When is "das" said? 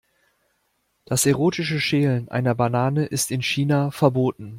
1.05-1.27